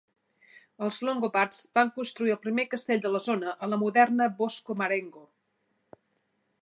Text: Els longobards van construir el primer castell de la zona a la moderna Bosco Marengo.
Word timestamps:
Els 0.85 0.95
longobards 1.09 1.59
van 1.79 1.91
construir 1.97 2.33
el 2.35 2.41
primer 2.47 2.65
castell 2.71 3.03
de 3.05 3.13
la 3.17 3.21
zona 3.27 3.53
a 3.67 3.69
la 3.75 3.81
moderna 3.83 4.29
Bosco 4.41 4.77
Marengo. 4.81 5.27